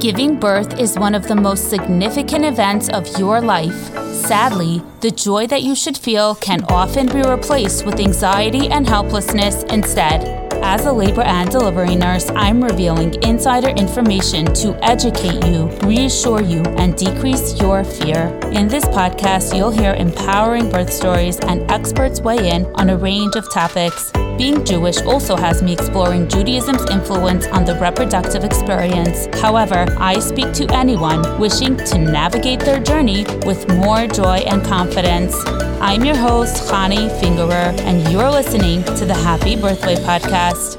[0.00, 3.74] Giving birth is one of the most significant events of your life.
[4.14, 9.64] Sadly, the joy that you should feel can often be replaced with anxiety and helplessness
[9.64, 10.22] instead.
[10.62, 16.62] As a labor and delivery nurse, I'm revealing insider information to educate you, reassure you,
[16.78, 18.28] and decrease your fear.
[18.52, 23.34] In this podcast, you'll hear empowering birth stories and experts weigh in on a range
[23.34, 24.12] of topics.
[24.38, 29.26] Being Jewish also has me exploring Judaism's influence on the reproductive experience.
[29.40, 35.34] However, I speak to anyone wishing to navigate their journey with more joy and confidence.
[35.80, 40.78] I'm your host, Chanie Fingerer, and you're listening to the Happy Birthway Podcast.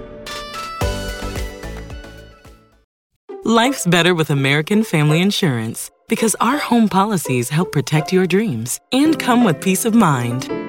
[3.43, 9.19] Life's better with American Family Insurance because our home policies help protect your dreams and
[9.19, 10.68] come with peace of mind.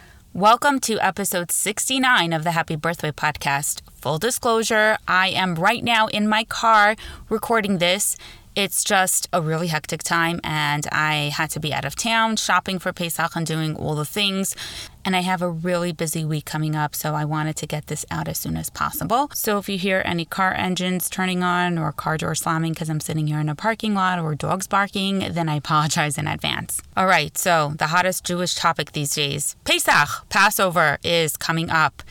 [0.33, 3.81] Welcome to episode 69 of the Happy Birthway Podcast.
[3.95, 6.95] Full disclosure, I am right now in my car
[7.27, 8.15] recording this
[8.55, 12.79] it's just a really hectic time, and I had to be out of town shopping
[12.79, 14.55] for Pesach and doing all the things.
[15.03, 18.05] And I have a really busy week coming up, so I wanted to get this
[18.11, 19.31] out as soon as possible.
[19.33, 22.99] So if you hear any car engines turning on or car door slamming because I'm
[22.99, 26.81] sitting here in a parking lot or dogs barking, then I apologize in advance.
[26.95, 32.03] All right, so the hottest Jewish topic these days Pesach, Passover, is coming up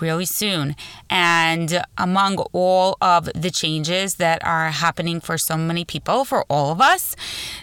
[0.00, 0.76] really soon.
[1.08, 6.72] And among all of the changes that are happening for so many people, for all
[6.72, 7.16] of us,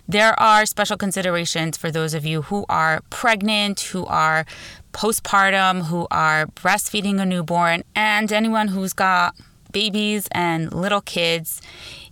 [0.08, 4.46] there are special considerations for those of you who are pregnant, who are
[4.94, 9.36] postpartum, who are breastfeeding a newborn, and anyone who's got
[9.72, 11.62] babies and little kids.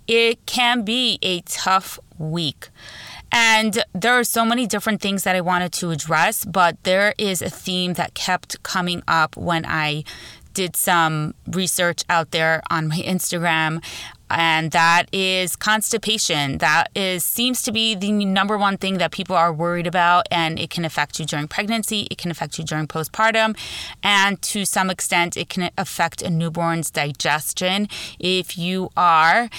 [0.08, 2.69] It can be a tough week.
[3.31, 7.41] And there are so many different things that I wanted to address, but there is
[7.41, 10.03] a theme that kept coming up when I
[10.53, 13.81] did some research out there on my Instagram
[14.29, 16.59] and that is constipation.
[16.59, 20.59] That is seems to be the number one thing that people are worried about, and
[20.59, 22.07] it can affect you during pregnancy.
[22.11, 23.57] It can affect you during postpartum,
[24.03, 27.88] and to some extent, it can affect a newborn's digestion
[28.19, 29.50] if you are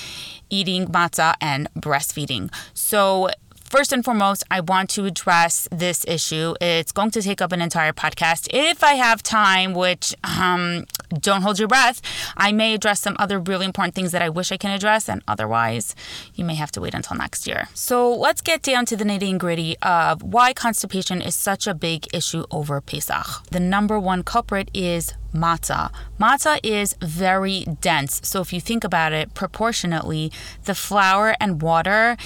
[0.49, 2.53] eating matzah and breastfeeding.
[2.75, 3.31] So
[3.71, 6.55] First and foremost, I want to address this issue.
[6.61, 8.49] It's going to take up an entire podcast.
[8.53, 10.87] If I have time, which um,
[11.21, 12.03] don't hold your breath,
[12.37, 15.23] I may address some other really important things that I wish I can address, and
[15.29, 15.95] otherwise,
[16.35, 17.69] you may have to wait until next year.
[17.73, 21.73] So let's get down to the nitty and gritty of why constipation is such a
[21.73, 23.47] big issue over Pesach.
[23.53, 25.93] The number one culprit is matzah.
[26.19, 28.21] Matzah is very dense.
[28.25, 30.33] So if you think about it proportionately,
[30.65, 32.17] the flour and water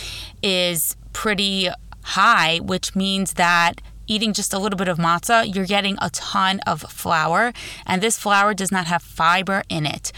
[0.42, 1.70] is pretty
[2.02, 6.60] high, which means that eating just a little bit of matzah, you're getting a ton
[6.66, 7.54] of flour,
[7.86, 10.12] and this flour does not have fiber in it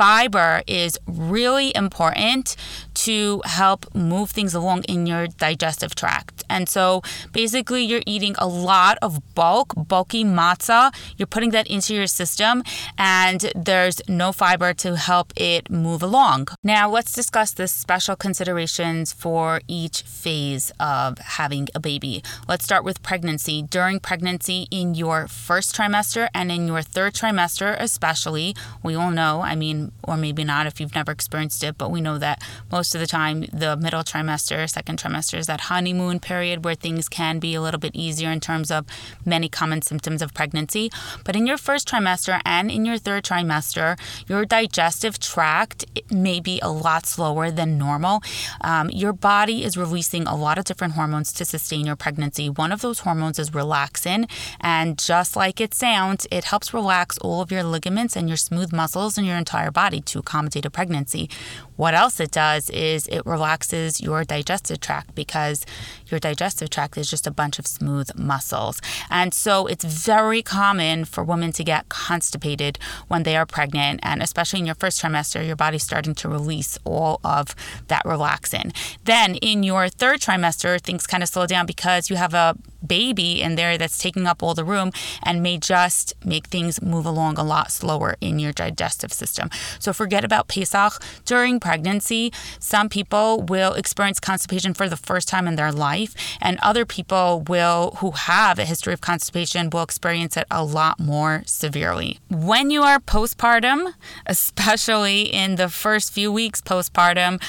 [0.00, 2.56] fiber is really important
[2.94, 6.39] to help move things along in your digestive tract.
[6.50, 7.02] And so
[7.32, 10.92] basically, you're eating a lot of bulk, bulky matzah.
[11.16, 12.62] You're putting that into your system,
[12.98, 16.48] and there's no fiber to help it move along.
[16.64, 22.22] Now, let's discuss the special considerations for each phase of having a baby.
[22.48, 23.62] Let's start with pregnancy.
[23.62, 29.42] During pregnancy, in your first trimester and in your third trimester, especially, we all know,
[29.42, 32.94] I mean, or maybe not if you've never experienced it, but we know that most
[32.94, 37.38] of the time, the middle trimester, second trimester is that honeymoon period where things can
[37.38, 38.86] be a little bit easier in terms of
[39.24, 40.90] many common symptoms of pregnancy.
[41.24, 46.60] But in your first trimester and in your third trimester, your digestive tract may be
[46.60, 48.22] a lot slower than normal.
[48.62, 52.48] Um, your body is releasing a lot of different hormones to sustain your pregnancy.
[52.48, 57.40] One of those hormones is relaxin, and just like it sounds, it helps relax all
[57.40, 60.70] of your ligaments and your smooth muscles in your entire body body to accommodate a
[60.70, 61.28] pregnancy.
[61.76, 65.64] What else it does is it relaxes your digestive tract because
[66.08, 68.80] your digestive tract is just a bunch of smooth muscles.
[69.08, 72.78] And so it's very common for women to get constipated
[73.08, 74.00] when they are pregnant.
[74.02, 77.54] And especially in your first trimester, your body's starting to release all of
[77.88, 78.74] that relaxin.
[79.04, 82.56] Then in your third trimester, things kind of slow down because you have a
[82.86, 84.92] baby in there that's taking up all the room
[85.22, 89.50] and may just make things move along a lot slower in your digestive system.
[89.78, 91.02] So forget about Pesach.
[91.24, 96.58] During pregnancy, some people will experience constipation for the first time in their life, and
[96.62, 101.42] other people will who have a history of constipation will experience it a lot more
[101.46, 102.18] severely.
[102.28, 103.94] When you are postpartum,
[104.26, 107.42] especially in the first few weeks postpartum,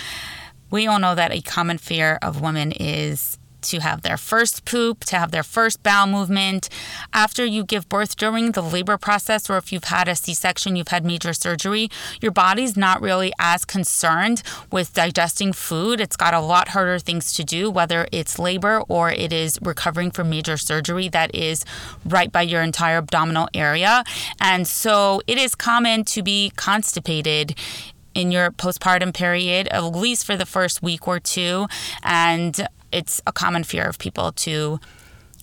[0.69, 5.05] we all know that a common fear of women is to have their first poop,
[5.05, 6.69] to have their first bowel movement.
[7.13, 10.75] After you give birth during the labor process, or if you've had a C section,
[10.75, 11.89] you've had major surgery,
[12.21, 16.01] your body's not really as concerned with digesting food.
[16.01, 20.11] It's got a lot harder things to do, whether it's labor or it is recovering
[20.11, 21.65] from major surgery that is
[22.05, 24.03] right by your entire abdominal area.
[24.39, 27.55] And so it is common to be constipated
[28.13, 31.67] in your postpartum period, at least for the first week or two.
[32.03, 34.79] And it's a common fear of people to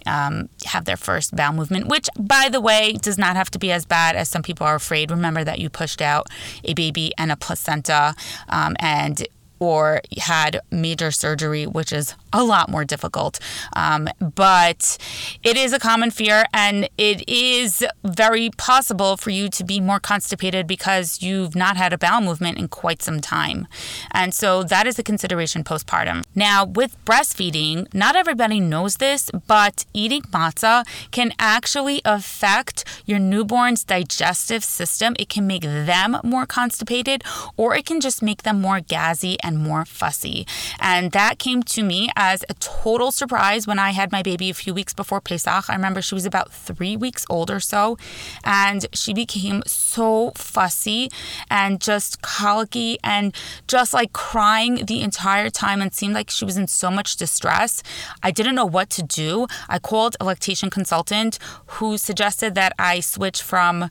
[0.07, 3.73] um, have their first bowel movement, which, by the way, does not have to be
[3.73, 5.11] as bad as some people are afraid.
[5.11, 6.29] Remember that you pushed out
[6.65, 8.15] a baby and a placenta,
[8.49, 9.27] um, and
[9.61, 13.39] or had major surgery, which is a lot more difficult.
[13.75, 14.99] Um, but
[15.43, 20.01] it is a common fear, and it is very possible for you to be more
[20.01, 23.67] constipated because you've not had a bowel movement in quite some time.
[24.11, 26.25] And so that is a consideration postpartum.
[26.35, 33.85] Now, with breastfeeding, not everybody knows this, but eating matzah can actually affect your newborn's
[33.85, 35.15] digestive system.
[35.19, 37.23] It can make them more constipated,
[37.57, 40.47] or it can just make them more gassy and more fussy.
[40.79, 44.55] And that came to me as a total surprise when I had my baby a
[44.55, 45.71] few weeks before Pesach.
[45.71, 47.97] I remember she was about three weeks old or so,
[48.43, 51.11] and she became so fussy
[51.49, 53.35] and just colicky and
[53.69, 57.85] just like crying the entire time and seemed like she was in so much distress.
[58.21, 59.47] I didn't know what to do.
[59.69, 63.89] I called a lactation consultant who suggested that I switch from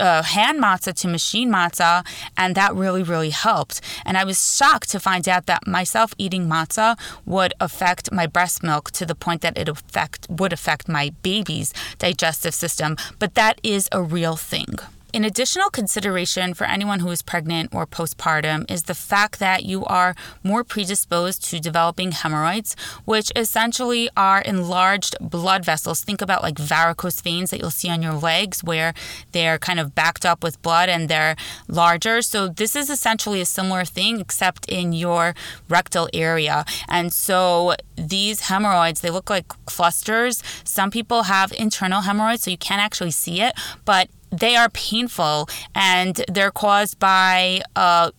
[0.00, 2.04] uh, hand matzah to machine matzah,
[2.36, 3.80] and that really, really helped.
[4.04, 8.62] And I was shocked to find out that myself eating matzah would affect my breast
[8.62, 12.96] milk to the point that it affect would affect my baby's digestive system.
[13.18, 14.78] But that is a real thing.
[15.14, 19.84] An additional consideration for anyone who is pregnant or postpartum is the fact that you
[19.84, 22.74] are more predisposed to developing hemorrhoids,
[23.04, 26.00] which essentially are enlarged blood vessels.
[26.02, 28.94] Think about like varicose veins that you'll see on your legs where
[29.32, 31.36] they're kind of backed up with blood and they're
[31.68, 32.22] larger.
[32.22, 35.34] So, this is essentially a similar thing except in your
[35.68, 36.64] rectal area.
[36.88, 40.42] And so, these hemorrhoids, they look like clusters.
[40.64, 43.52] Some people have internal hemorrhoids, so you can't actually see it,
[43.84, 48.12] but they are painful and they're caused by a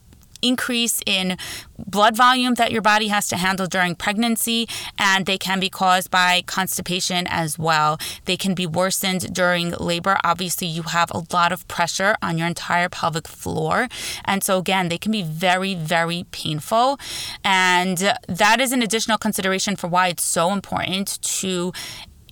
[0.43, 1.37] increase in
[1.79, 4.67] blood volume that your body has to handle during pregnancy,
[4.99, 7.97] and they can be caused by constipation as well.
[8.25, 10.17] They can be worsened during labor.
[10.23, 13.87] Obviously, you have a lot of pressure on your entire pelvic floor.
[14.25, 16.99] And so, again, they can be very, very painful.
[17.43, 21.71] And that is an additional consideration for why it's so important to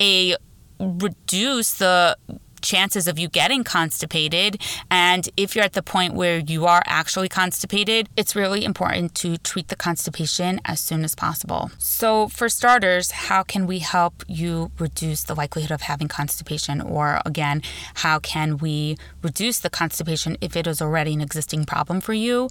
[0.00, 0.36] a
[0.78, 2.16] reduce the
[2.62, 4.60] chances of you getting constipated.
[4.90, 9.36] And if you're at the point where you are actually constipated, it's really important to
[9.38, 11.70] treat the constipation as soon as possible.
[11.78, 16.80] So, for starters, how can we help you reduce the likelihood of having constipation?
[16.80, 17.62] Or, again,
[17.94, 22.48] how can we reduce the constipation if it is already an existing problem for you?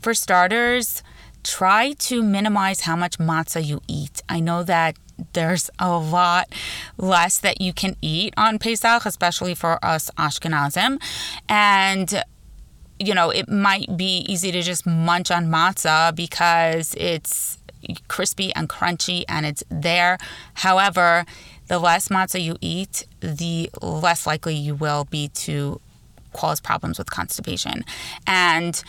[0.00, 1.02] For starters,
[1.42, 4.22] try to minimize how much matzah you eat.
[4.28, 4.96] I know that
[5.32, 6.48] there's a lot
[6.96, 11.00] less that you can eat on Pesach, especially for us Ashkenazim.
[11.48, 12.22] And
[12.98, 17.58] you know, it might be easy to just munch on matzah because it's
[18.08, 20.16] crispy and crunchy and it's there.
[20.54, 21.26] However,
[21.66, 25.80] the less matzah you eat, the less likely you will be to
[26.32, 27.84] cause problems with constipation.
[28.26, 28.82] And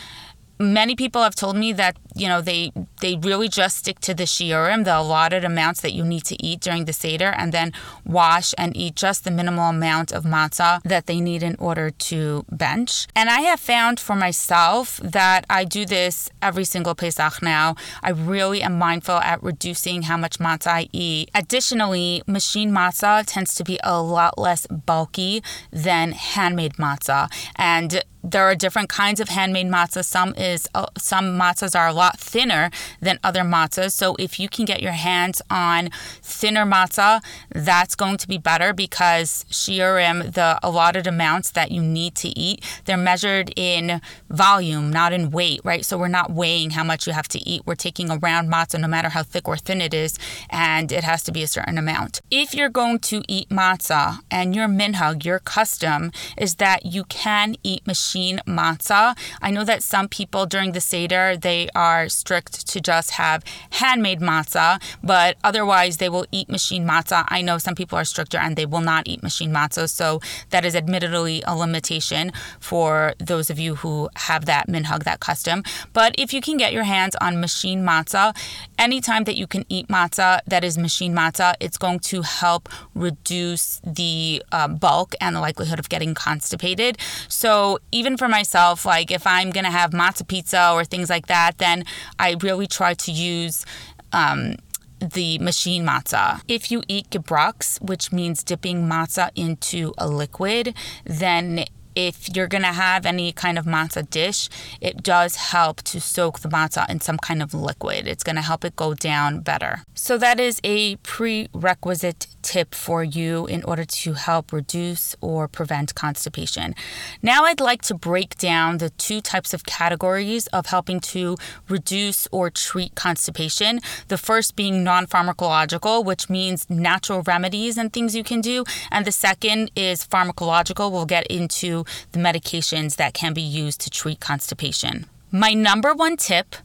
[0.60, 2.72] many people have told me that you know they
[3.02, 6.62] they really just stick to the shiurim, the allotted amounts that you need to eat
[6.62, 7.74] during the seder, and then
[8.06, 12.46] wash and eat just the minimal amount of matzah that they need in order to
[12.52, 13.08] bench.
[13.16, 17.76] And I have found for myself that I do this every single Pesach now.
[18.02, 21.30] I really am mindful at reducing how much matzah I eat.
[21.36, 28.44] Additionally, machine matzah tends to be a lot less bulky than handmade matzah, and there
[28.44, 30.04] are different kinds of handmade matzah.
[30.04, 33.92] Some is uh, some matzahs are a lot thinner than other matzahs.
[33.92, 35.90] So if you can get your hands on
[36.22, 42.16] thinner matzah, that's going to be better because shiurim, the allotted amounts that you need
[42.16, 45.86] to eat, they're measured in volume, not in weight, right?
[45.86, 47.62] So we're not weighing how much you have to eat.
[47.66, 50.18] We're taking a round matzah, no matter how thick or thin it is,
[50.50, 52.22] and it has to be a certain amount.
[52.32, 57.56] If you're going to eat matzah and your minhag, your custom, is that you can
[57.62, 59.18] eat machine matzah.
[59.42, 64.20] I know that some people during the Seder, they are strict to just have handmade
[64.20, 67.26] matzah, but otherwise they will eat machine matzah.
[67.28, 70.66] I know some people are stricter and they will not eat machine matzah, so that
[70.66, 75.64] is admittedly a limitation for those of you who have that minhag, that custom.
[75.94, 78.36] But if you can get your hands on machine matzah,
[78.78, 83.82] anytime that you can eat matzah that is machine matzah, it's going to help reduce
[83.84, 86.98] the uh, bulk and the likelihood of getting constipated.
[87.28, 91.58] So even for myself, like if I'm gonna have matzah pizza or things like that,
[91.58, 91.84] then
[92.20, 93.66] I really try to use.
[94.14, 94.58] Um,
[95.00, 96.42] the machine matzah.
[96.48, 102.74] If you eat gebrochts, which means dipping matzah into a liquid, then if you're gonna
[102.74, 104.50] have any kind of matzah dish,
[104.82, 108.08] it does help to soak the matzah in some kind of liquid.
[108.08, 109.84] It's gonna help it go down better.
[109.94, 115.96] So that is a prerequisite tip for you in order to help reduce or prevent
[115.96, 116.76] constipation.
[117.22, 121.38] Now, I'd like to break down the two types of categories of helping to
[121.70, 123.80] reduce or treat constipation.
[124.10, 128.64] The first being non pharmacological, which means natural remedies and things you can do.
[128.92, 130.92] And the second is pharmacological.
[130.92, 135.06] We'll get into the medications that can be used to treat constipation.
[135.32, 136.56] My number one tip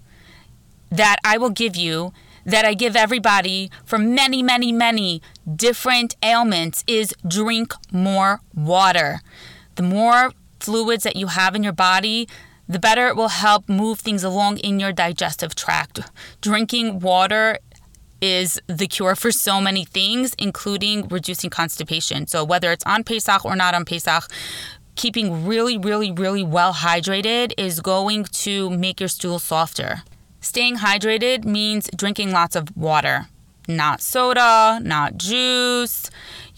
[0.90, 2.12] that I will give you
[2.44, 5.22] that I give everybody for many, many, many
[5.56, 9.20] different ailments is drink more water.
[9.76, 12.28] The more fluids that you have in your body,
[12.68, 16.00] the better it will help move things along in your digestive tract.
[16.40, 17.58] Drinking water
[18.20, 22.26] is the cure for so many things, including reducing constipation.
[22.26, 24.30] So, whether it's on Pesach or not on Pesach,
[24.94, 30.02] keeping really, really, really well hydrated is going to make your stool softer.
[30.40, 33.28] Staying hydrated means drinking lots of water,
[33.68, 36.10] not soda, not juice.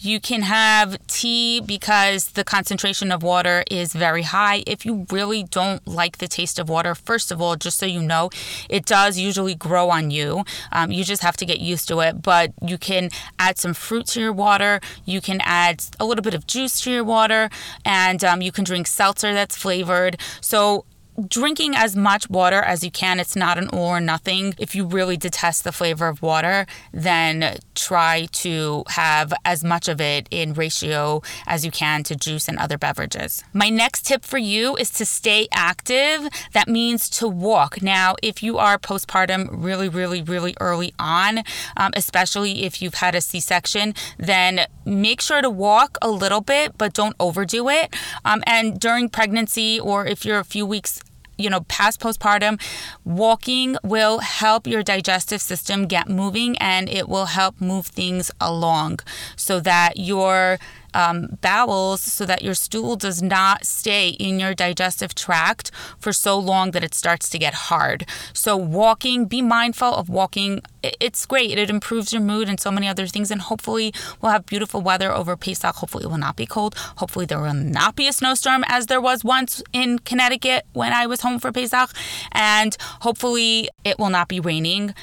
[0.03, 4.61] You can have tea because the concentration of water is very high.
[4.67, 8.01] If you really don't like the taste of water, first of all, just so you
[8.01, 8.29] know,
[8.69, 10.43] it does usually grow on you.
[10.73, 12.21] Um, you just have to get used to it.
[12.21, 14.81] But you can add some fruit to your water.
[15.05, 17.49] You can add a little bit of juice to your water,
[17.85, 20.19] and um, you can drink seltzer that's flavored.
[20.41, 20.83] So
[21.27, 23.19] drinking as much water as you can.
[23.19, 24.55] It's not an all or nothing.
[24.57, 29.99] If you really detest the flavor of water, then try to have as much of
[30.01, 33.43] it in ratio as you can to juice and other beverages.
[33.53, 36.27] My next tip for you is to stay active.
[36.53, 37.81] That means to walk.
[37.81, 41.39] Now, if you are postpartum really, really, really early on,
[41.77, 46.41] um, especially if you've had a C section, then make sure to walk a little
[46.41, 47.95] bit, but don't overdo it.
[48.25, 51.01] Um, and during pregnancy, or if you're a few weeks
[51.37, 52.61] you know, past postpartum,
[53.03, 58.99] walking will help your digestive system get moving and it will help move things along
[59.35, 60.59] so that your
[60.93, 66.37] um, bowels so that your stool does not stay in your digestive tract for so
[66.37, 68.05] long that it starts to get hard.
[68.33, 70.61] So, walking, be mindful of walking.
[70.83, 71.57] It's great.
[71.57, 73.31] It improves your mood and so many other things.
[73.31, 75.75] And hopefully, we'll have beautiful weather over Pesach.
[75.75, 76.75] Hopefully, it will not be cold.
[76.97, 81.07] Hopefully, there will not be a snowstorm as there was once in Connecticut when I
[81.07, 81.91] was home for Pesach.
[82.31, 84.93] And hopefully, it will not be raining.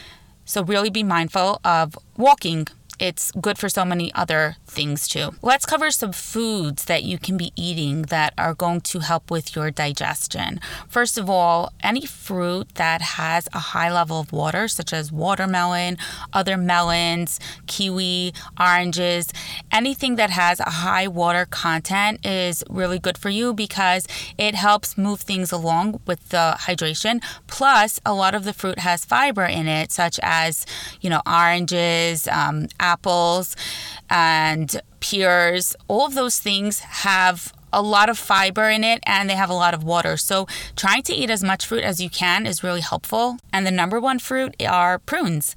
[0.45, 2.67] So, really be mindful of walking
[3.01, 5.31] it's good for so many other things too.
[5.41, 9.57] Let's cover some foods that you can be eating that are going to help with
[9.57, 10.61] your digestion.
[10.87, 15.97] First of all, any fruit that has a high level of water, such as watermelon,
[16.35, 19.33] other melons, kiwi, oranges,
[19.73, 24.99] anything that has a high water content is really good for you because it helps
[24.99, 27.23] move things along with the hydration.
[27.47, 30.67] Plus, a lot of the fruit has fiber in it, such as,
[31.01, 32.90] you know, oranges, um, apples
[34.09, 39.35] and pears, all of those things have a lot of fiber in it and they
[39.35, 40.17] have a lot of water.
[40.17, 43.39] So, trying to eat as much fruit as you can is really helpful.
[43.53, 45.55] And the number one fruit are prunes.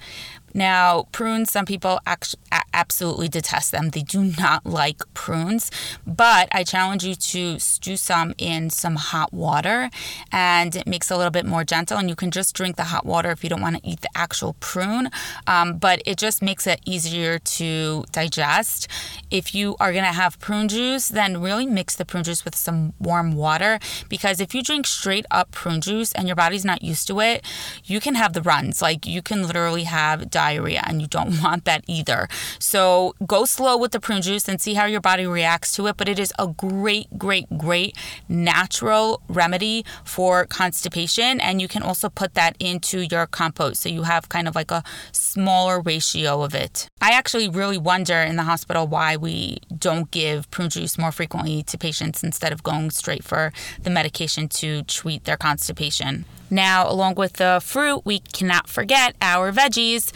[0.54, 2.42] Now, prunes, some people actually
[2.74, 3.90] absolutely detest them.
[3.90, 5.72] They do not like prunes,
[6.06, 9.90] but I challenge you to stew some in some hot water
[10.32, 11.98] and it makes it a little bit more gentle.
[11.98, 14.10] And you can just drink the hot water if you don't want to eat the
[14.16, 15.10] actual prune,
[15.48, 18.88] um, but it just makes it easier to digest.
[19.30, 22.56] If you are going to have prune juice, then really mix the prune juice with
[22.56, 23.80] some warm water
[24.10, 27.44] because if you drink straight up prune juice and your body's not used to it,
[27.86, 28.82] you can have the runs.
[28.82, 32.28] Like you can literally have diarrhea and you don't want that either.
[32.60, 35.98] So go slow with the prune juice and see how your body reacts to it.
[35.98, 37.96] But it is a great, great, great
[38.28, 41.40] natural remedy for constipation.
[41.40, 43.82] And you can also put that into your compost.
[43.82, 46.88] So you have kind of like a smaller ratio of it.
[47.02, 51.64] I actually really wonder in the hospital why we don't give prune juice more frequently
[51.64, 56.26] to patients instead of going straight for the medication to treat their constipation.
[56.54, 60.12] Now, along with the fruit, we cannot forget our veggies,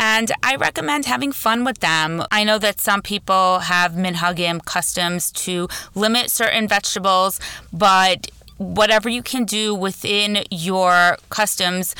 [0.00, 2.24] and I recommend having fun with them.
[2.32, 7.38] I know that some people have minhagim customs to limit certain vegetables,
[7.72, 11.94] but whatever you can do within your customs,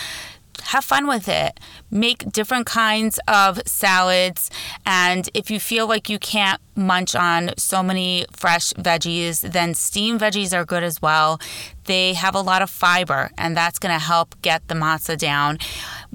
[0.62, 1.60] have fun with it.
[1.90, 4.50] Make different kinds of salads.
[4.84, 10.20] And if you feel like you can't munch on so many fresh veggies, then steamed
[10.20, 11.40] veggies are good as well.
[11.86, 15.58] They have a lot of fiber, and that's going to help get the matzah down.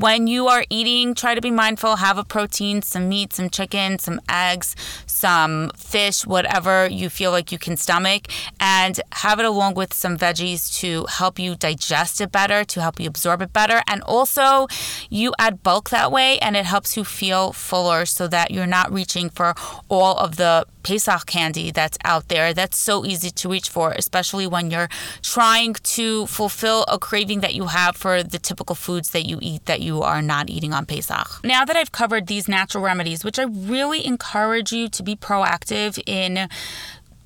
[0.01, 3.99] When you are eating, try to be mindful, have a protein, some meat, some chicken,
[3.99, 8.27] some eggs, some fish, whatever you feel like you can stomach,
[8.59, 12.99] and have it along with some veggies to help you digest it better, to help
[12.99, 13.83] you absorb it better.
[13.85, 14.65] And also,
[15.11, 18.91] you add bulk that way, and it helps you feel fuller so that you're not
[18.91, 19.53] reaching for
[19.87, 24.47] all of the Pesach candy that's out there that's so easy to reach for, especially
[24.47, 24.89] when you're
[25.21, 29.63] trying to fulfill a craving that you have for the typical foods that you eat
[29.65, 31.43] that you are not eating on Pesach.
[31.43, 36.01] Now that I've covered these natural remedies, which I really encourage you to be proactive
[36.05, 36.47] in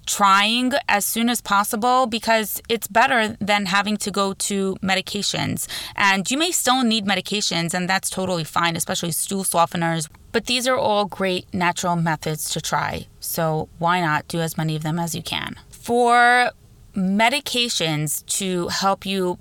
[0.05, 5.67] trying as soon as possible because it's better than having to go to medications.
[5.95, 10.07] And you may still need medications, and that's totally fine, especially stool softeners.
[10.31, 13.07] But these are all great natural methods to try.
[13.19, 15.55] So why not do as many of them as you can?
[15.72, 16.51] For
[16.95, 19.38] medications to help you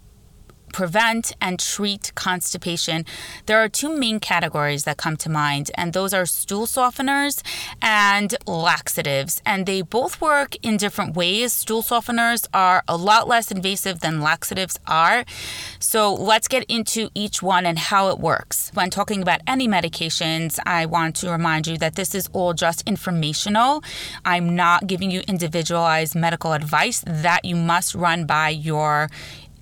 [0.75, 3.07] prevent and treat constipation,
[3.47, 7.43] there are two main categories that come to mind, and those are stool softeners
[7.81, 9.41] and laxatives.
[9.47, 11.53] And they both work in different ways.
[11.53, 15.25] Stool softeners are a lot less invasive than laxatives are.
[15.79, 18.73] So let's get into each one and how it works.
[18.75, 22.83] When talking about any medications, I want to remind you that this is all just
[22.85, 23.85] informational.
[24.25, 29.09] I'm not giving you individualized medical advice that you must run by your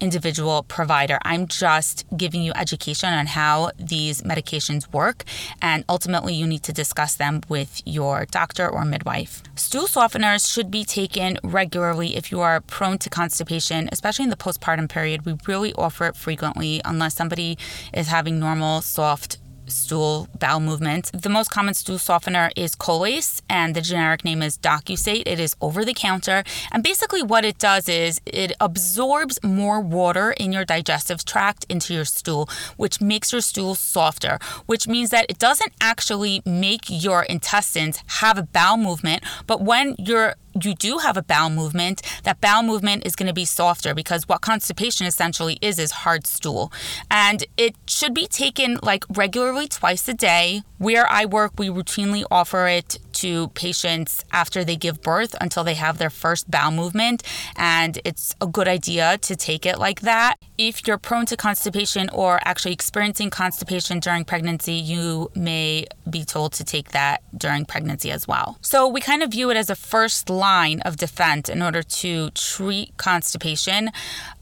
[0.03, 1.19] individual provider.
[1.23, 5.25] I'm just giving you education on how these medications work,
[5.63, 9.43] and ultimately, you need to discuss them with your doctor or midwife.
[9.55, 14.37] Stool softeners should be taken regularly if you are prone to constipation, especially in the
[14.37, 15.25] postpartum period.
[15.25, 17.57] We really offer it frequently unless somebody
[17.95, 21.11] is having normal, soft stool bowel movements.
[21.13, 25.23] The most common stool softener is Colace, and the generic name is Docusate.
[25.27, 30.33] It is over the counter, and basically what it does is it absorbs more water
[30.33, 35.27] in your digestive tract into your stool, which makes your stool softer, which means that
[35.29, 40.99] it doesn't actually make your intestines have a bowel movement, but when you're you do
[40.99, 45.07] have a bowel movement, that bowel movement is going to be softer because what constipation
[45.07, 46.73] essentially is is hard stool.
[47.11, 50.63] And it should be taken like regularly twice a day.
[50.79, 55.75] Where I work, we routinely offer it to patients after they give birth until they
[55.75, 57.23] have their first bowel movement.
[57.57, 60.37] And it's a good idea to take it like that.
[60.59, 66.53] If you're prone to constipation or actually experiencing constipation during pregnancy, you may be told
[66.55, 68.59] to take that during pregnancy as well.
[68.61, 72.31] So we kind of view it as a first line of defense in order to
[72.31, 73.91] treat constipation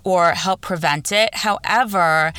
[0.04, 1.34] or help prevent it.
[1.34, 2.32] However,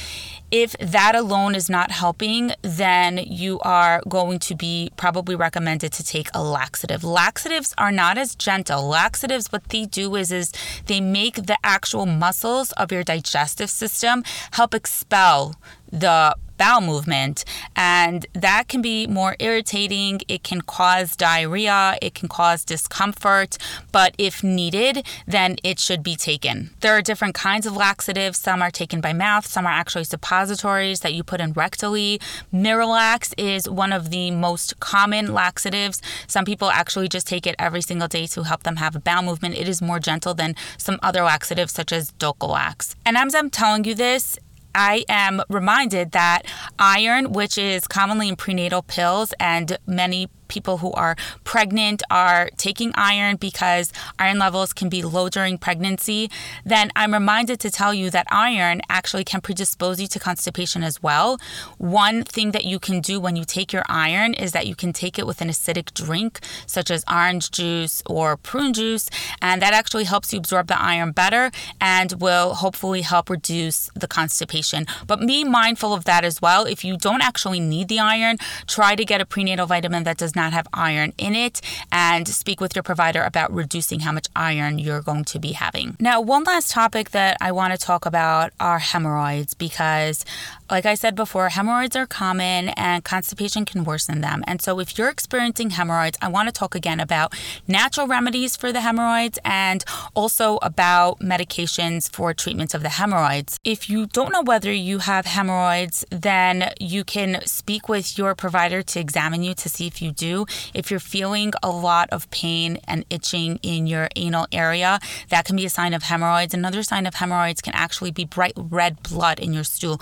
[0.52, 6.04] if that alone is not helping, then you are going to be probably recommended to
[6.04, 7.06] take a laxative.
[7.06, 8.86] Laxatives are not as gentle.
[8.86, 10.52] Laxatives, what they do is, is
[10.88, 15.56] they make the actual muscles of your digestive system help expel
[15.90, 17.44] the bowel movement.
[17.76, 20.22] And that can be more irritating.
[20.28, 23.58] It can cause diarrhea, it can cause discomfort,
[23.92, 26.70] but if needed, then it should be taken.
[26.82, 28.38] There are different kinds of laxatives.
[28.38, 32.22] Some are taken by mouth, some are actually suppositories that you put in rectally.
[32.54, 36.00] Miralax is one of the most common laxatives.
[36.28, 39.24] Some people actually just take it every single day to help them have a bowel
[39.24, 39.58] movement.
[39.58, 42.94] It is more gentle than some other laxatives such as Dulcolax.
[43.04, 44.38] And as I'm telling you this,
[44.74, 46.46] I am reminded that
[46.80, 52.92] iron, which is commonly in prenatal pills and many people who are pregnant are taking
[52.96, 56.30] iron because iron levels can be low during pregnancy,
[56.66, 61.02] then I'm reminded to tell you that iron actually can predispose you to constipation as
[61.02, 61.40] well.
[61.78, 64.92] One thing that you can do when you take your iron is that you can
[64.92, 69.10] take it with an acidic drink, such as orange juice or prune juice,
[69.42, 74.08] and that actually helps you absorb the iron better and will hopefully help reduce the
[74.08, 74.86] constipation.
[75.08, 76.66] But be mindful of that as well.
[76.66, 78.36] If you don't actually need the iron,
[78.68, 82.60] try to get a prenatal vitamin that does not have iron in it and speak
[82.60, 85.96] with your provider about reducing how much iron you're going to be having.
[86.00, 90.26] Now, one last topic that I want to talk about are hemorrhoids because
[90.72, 94.42] like I said before, hemorrhoids are common and constipation can worsen them.
[94.48, 97.34] And so, if you're experiencing hemorrhoids, I want to talk again about
[97.68, 99.84] natural remedies for the hemorrhoids and
[100.16, 103.60] also about medications for treatments of the hemorrhoids.
[103.66, 108.82] If you don't know whether you have hemorrhoids, then you can speak with your provider
[108.82, 110.46] to examine you to see if you do.
[110.74, 115.58] If you're feeling a lot of pain and itching in your anal area, that can
[115.58, 116.54] be a sign of hemorrhoids.
[116.54, 120.00] Another sign of hemorrhoids can actually be bright red blood in your stool.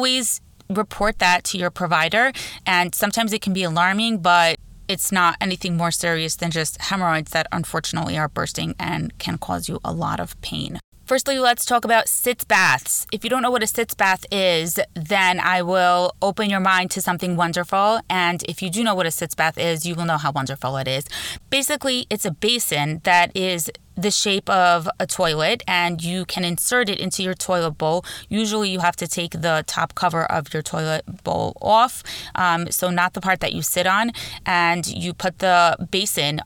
[0.00, 2.32] Always report that to your provider.
[2.64, 4.56] And sometimes it can be alarming, but
[4.88, 9.68] it's not anything more serious than just hemorrhoids that unfortunately are bursting and can cause
[9.68, 10.80] you a lot of pain.
[11.04, 13.06] Firstly, let's talk about sitz baths.
[13.12, 16.90] If you don't know what a sitz bath is, then I will open your mind
[16.92, 18.00] to something wonderful.
[18.08, 20.78] And if you do know what a sitz bath is, you will know how wonderful
[20.78, 21.04] it is.
[21.50, 26.88] Basically, it's a basin that is the shape of a toilet and you can insert
[26.88, 28.04] it into your toilet bowl.
[28.28, 32.02] Usually, you have to take the top cover of your toilet bowl off,
[32.34, 34.12] um, so not the part that you sit on,
[34.46, 36.40] and you put the basin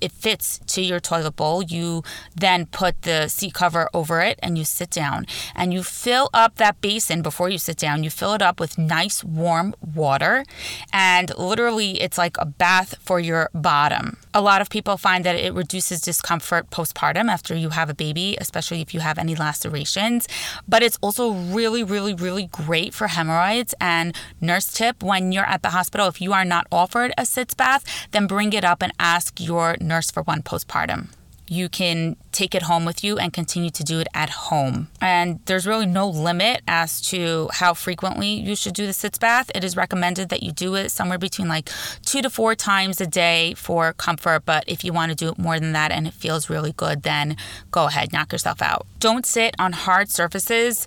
[0.00, 1.62] it fits to your toilet bowl.
[1.62, 2.02] You
[2.34, 6.56] then put the seat cover over it and you sit down and you fill up
[6.56, 8.04] that basin before you sit down.
[8.04, 10.44] You fill it up with nice warm water
[10.92, 14.16] and literally it's like a bath for your bottom.
[14.32, 18.36] A lot of people find that it reduces discomfort postpartum after you have a baby,
[18.40, 20.28] especially if you have any lacerations.
[20.68, 23.74] But it's also really, really, really great for hemorrhoids.
[23.80, 27.54] And nurse tip when you're at the hospital, if you are not offered a sitz
[27.54, 31.08] bath, then bring it up and ask your nurse for one postpartum
[31.50, 34.86] you can take it home with you and continue to do it at home.
[35.00, 39.50] And there's really no limit as to how frequently you should do the sitz bath.
[39.52, 41.68] It is recommended that you do it somewhere between like
[42.06, 44.44] two to four times a day for comfort.
[44.46, 47.02] But if you want to do it more than that and it feels really good,
[47.02, 47.36] then
[47.72, 48.86] go ahead, knock yourself out.
[49.00, 50.86] Don't sit on hard surfaces.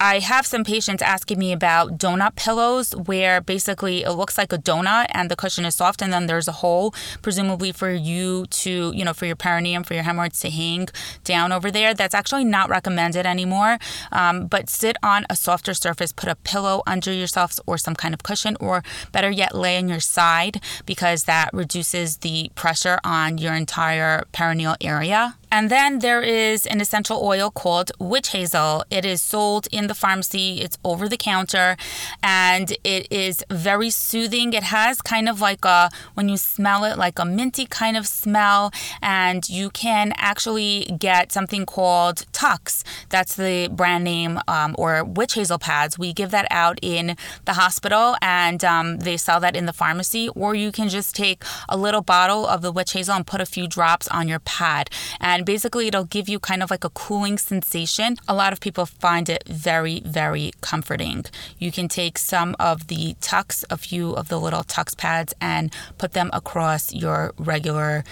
[0.00, 4.58] I have some patients asking me about donut pillows where basically it looks like a
[4.58, 8.92] donut and the cushion is soft and then there's a hole, presumably for you to,
[8.94, 10.86] you know, for your perineum, for your hemorrhoids to hang
[11.24, 11.94] down over there.
[11.94, 13.78] That's actually not recommended anymore.
[14.12, 18.14] Um, but sit on a softer surface, put a pillow under yourself or some kind
[18.14, 23.38] of cushion, or better yet, lay on your side because that reduces the pressure on
[23.38, 25.34] your entire perineal area.
[25.50, 28.84] And then there is an essential oil called witch hazel.
[28.90, 31.76] It is sold in the pharmacy, it's over the counter,
[32.22, 34.52] and it is very soothing.
[34.52, 38.06] It has kind of like a, when you smell it, like a minty kind of
[38.06, 38.72] smell.
[39.02, 42.84] And you can actually get something called Tucks.
[43.08, 45.98] That's the brand name, um, or witch hazel pads.
[45.98, 50.28] We give that out in the hospital and um, they sell that in the pharmacy.
[50.36, 53.46] Or you can just take a little bottle of the witch hazel and put a
[53.46, 54.88] few drops on your pad.
[55.20, 58.16] And basically it'll give you kind of like a cooling sensation.
[58.28, 61.24] A lot of people find it very, very comforting.
[61.58, 65.74] You can take some of the Tucks, a few of the little Tucks pads, and
[65.98, 68.04] put them across your regular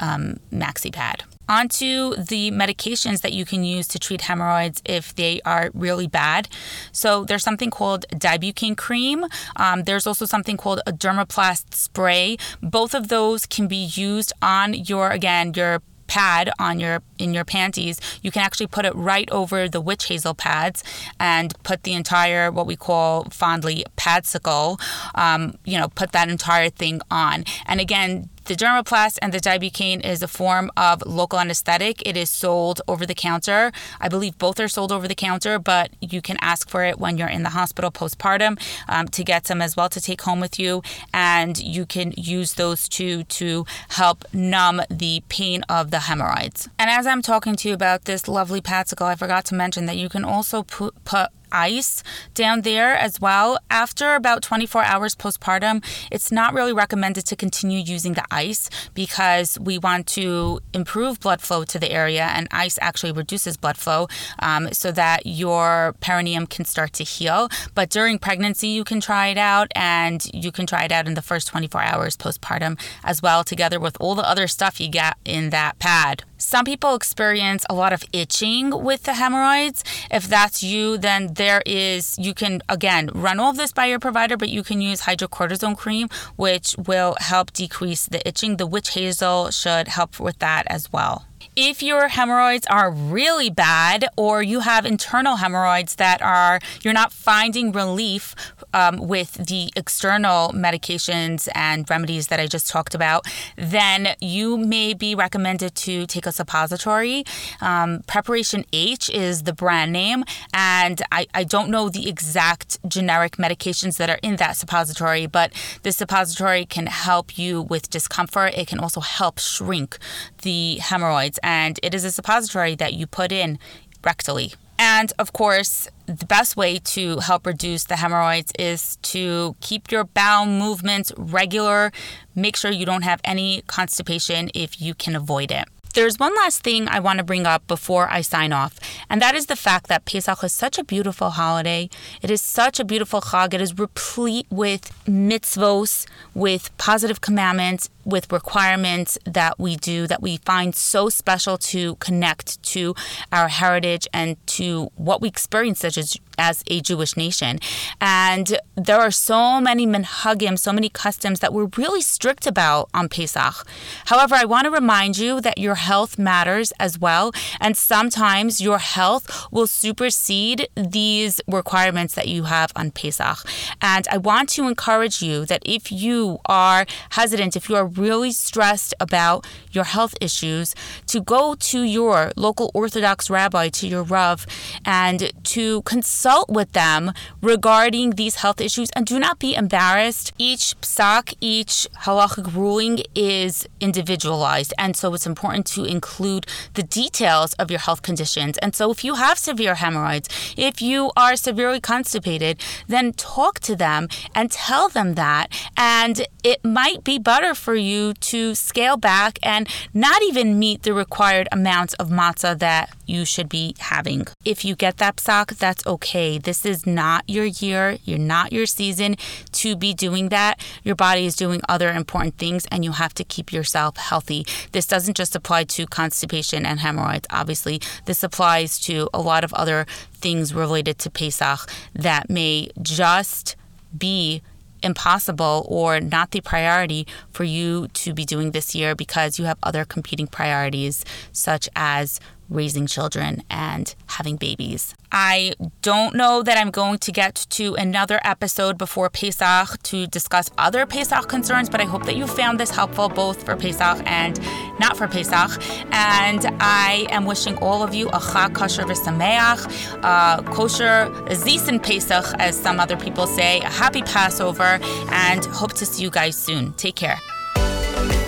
[0.00, 1.22] um, maxi pad.
[1.48, 6.48] Onto the medications that you can use to treat hemorrhoids if they are really bad.
[6.92, 9.24] So there's something called Dibucaine cream.
[9.56, 12.36] Um, there's also something called a Dermoplast spray.
[12.62, 17.44] Both of those can be used on your again your pad on your in your
[17.44, 20.82] panties, you can actually put it right over the witch hazel pads
[21.20, 24.80] and put the entire what we call fondly padsicle.
[25.14, 27.44] Um, you know, put that entire thing on.
[27.66, 32.00] And again, the Dermoplast and the Dibucaine is a form of local anesthetic.
[32.06, 33.72] It is sold over the counter.
[34.00, 37.18] I believe both are sold over the counter, but you can ask for it when
[37.18, 38.58] you're in the hospital postpartum
[38.88, 40.82] um, to get some as well to take home with you.
[41.12, 46.70] And you can use those two to help numb the pain of the hemorrhoids.
[46.78, 49.98] And as I'm talking to you about this lovely Padsicle, I forgot to mention that
[49.98, 52.02] you can also put, put ice
[52.34, 53.58] down there as well.
[53.70, 59.58] After about 24 hours postpartum, it's not really recommended to continue using the ice because
[59.60, 64.08] we want to improve blood flow to the area, and ice actually reduces blood flow
[64.40, 67.48] um, so that your perineum can start to heal.
[67.74, 71.14] But during pregnancy, you can try it out, and you can try it out in
[71.14, 75.16] the first 24 hours postpartum as well, together with all the other stuff you get
[75.24, 76.24] in that pad.
[76.38, 79.82] Some people experience a lot of itching with the hemorrhoids.
[80.08, 83.98] If that's you, then there is, you can again run all of this by your
[83.98, 88.56] provider, but you can use hydrocortisone cream, which will help decrease the itching.
[88.56, 91.24] The witch hazel should help with that as well.
[91.56, 97.12] If your hemorrhoids are really bad or you have internal hemorrhoids that are you're not
[97.12, 98.36] finding relief
[98.74, 103.26] um, with the external medications and remedies that I just talked about,
[103.56, 107.24] then you may be recommended to take a suppository.
[107.60, 113.36] Um, Preparation H is the brand name, and I, I don't know the exact generic
[113.36, 115.52] medications that are in that suppository, but
[115.82, 118.54] this suppository can help you with discomfort.
[118.56, 119.98] It can also help shrink
[120.42, 123.58] the hemorrhoids and it is a suppository that you put in
[124.02, 124.54] rectally.
[124.78, 130.04] And of course, the best way to help reduce the hemorrhoids is to keep your
[130.04, 131.92] bowel movements regular.
[132.34, 135.66] Make sure you don't have any constipation if you can avoid it.
[135.94, 138.78] There's one last thing I want to bring up before I sign off,
[139.10, 141.88] and that is the fact that Pesach is such a beautiful holiday.
[142.22, 143.54] It is such a beautiful chag.
[143.54, 150.38] It is replete with mitzvos, with positive commandments, with requirements that we do that we
[150.38, 152.94] find so special to connect to
[153.30, 157.58] our heritage and to what we experience such as as a Jewish nation.
[158.00, 163.08] And there are so many minhagim, so many customs that we're really strict about on
[163.08, 163.66] Pesach.
[164.06, 167.32] However, I want to remind you that your health matters as well.
[167.60, 173.38] And sometimes your health will supersede these requirements that you have on Pesach.
[173.82, 178.32] And I want to encourage you that if you are hesitant, if you are really
[178.32, 180.74] stressed about your health issues,
[181.06, 184.46] to go to your local Orthodox rabbi, to your Rav,
[184.84, 188.88] and to consult with them regarding these health issues.
[188.94, 190.32] And do not be embarrassed.
[190.38, 194.72] Each psak, each halachic ruling is individualized.
[194.78, 198.58] And so it's important to include the details of your health conditions.
[198.58, 203.74] And so if you have severe hemorrhoids, if you are severely constipated, then talk to
[203.76, 205.50] them and tell them that.
[205.76, 210.92] And it might be better for you to scale back and not even meet the
[210.92, 214.26] required amounts of matzah that you should be having.
[214.44, 216.38] If you get that psak, that's okay.
[216.38, 219.16] This is not your year, you're not your season
[219.52, 220.60] to be doing that.
[220.84, 224.46] Your body is doing other important things and you have to keep yourself healthy.
[224.72, 227.80] This doesn't just apply to constipation and hemorrhoids, obviously.
[228.04, 233.56] This applies to a lot of other things related to Pesach that may just
[233.96, 234.42] be
[234.82, 239.58] impossible or not the priority for you to be doing this year because you have
[239.62, 244.94] other competing priorities, such as raising children and having babies.
[245.10, 250.50] I don't know that I'm going to get to another episode before Pesach to discuss
[250.58, 254.38] other Pesach concerns, but I hope that you found this helpful both for Pesach and
[254.78, 255.62] not for Pesach.
[255.92, 259.66] And I am wishing all of you a Chag Kosher V'Sameach,
[260.02, 264.78] a kosher Zisen Pesach, as some other people say, a happy Passover,
[265.10, 266.72] and hope to see you guys soon.
[266.74, 267.18] Take care.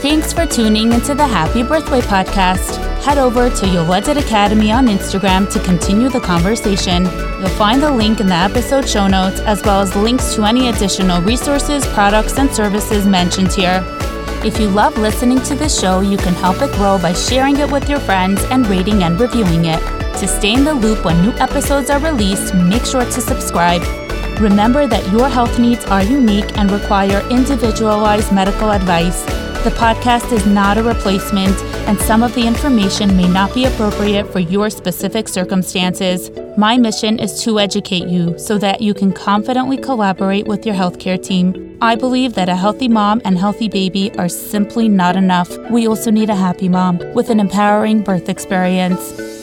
[0.01, 2.90] Thanks for tuning into the Happy Birthway podcast.
[3.03, 7.05] Head over to Yoledet Academy on Instagram to continue the conversation.
[7.41, 10.69] You'll find the link in the episode show notes, as well as links to any
[10.69, 13.83] additional resources, products, and services mentioned here.
[14.45, 17.73] If you love listening to this show, you can help it grow by sharing it
[17.73, 19.81] with your friends and rating and reviewing it.
[20.19, 23.83] To stay in the loop when new episodes are released, make sure to subscribe.
[24.39, 29.25] Remember that your health needs are unique and require individualized medical advice.
[29.63, 31.55] The podcast is not a replacement,
[31.87, 36.31] and some of the information may not be appropriate for your specific circumstances.
[36.57, 41.23] My mission is to educate you so that you can confidently collaborate with your healthcare
[41.23, 41.77] team.
[41.83, 45.55] I believe that a healthy mom and healthy baby are simply not enough.
[45.71, 49.40] We also need a happy mom with an empowering birth experience.